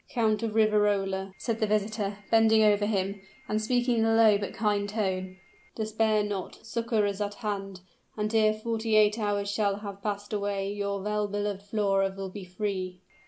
[0.09, 4.51] "Count of Riverola," said the visitor, bending over him, and speaking in a low but
[4.51, 5.37] kind tone,
[5.75, 6.65] "despair not!
[6.65, 7.81] Succor is at hand
[8.17, 12.43] and ere forty eight hours shall have passed away, your well beloved Flora will be
[12.45, 12.97] free!"